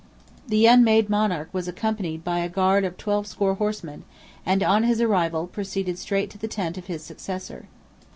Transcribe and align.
The 0.47 0.65
unmade 0.65 1.11
monarch 1.11 1.49
was 1.53 1.67
accompanied 1.67 2.23
by 2.23 2.39
a 2.39 2.49
guard 2.49 2.85
"of 2.85 2.97
twelve 2.97 3.27
score 3.27 3.53
horsemen," 3.53 4.01
and 4.47 4.63
on 4.63 4.81
his 4.81 4.99
arrival, 4.99 5.45
proceeded 5.45 5.99
straight 5.99 6.31
to 6.31 6.39
the 6.39 6.47
tent 6.47 6.75
of 6.75 6.87
his 6.87 7.03
successor. 7.03 7.67